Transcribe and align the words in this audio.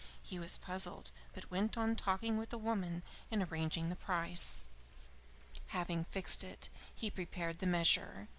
He 0.23 0.39
was 0.39 0.57
puzzled, 0.57 1.11
but 1.31 1.51
went 1.51 1.77
on 1.77 1.95
talking 1.95 2.35
with 2.39 2.49
the 2.49 2.57
woman, 2.57 3.03
and 3.29 3.43
arranging 3.43 3.89
the 3.89 3.95
price. 3.95 4.63
Having 5.67 6.05
fixed 6.05 6.43
it, 6.43 6.69
he 6.95 7.11
prepared 7.11 7.59
the 7.59 7.67
measure. 7.67 8.27